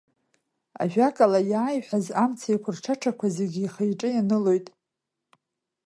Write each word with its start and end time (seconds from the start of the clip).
Ажәакала 0.81 1.39
иааиҳәоз 1.51 2.05
имц 2.23 2.39
еиқәырҽаҽақәа 2.49 3.27
зегьы 3.37 3.61
ихы-иҿы 3.65 4.09
ианылоит. 4.11 4.67